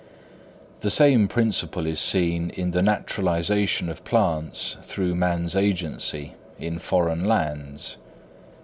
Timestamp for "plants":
4.03-4.77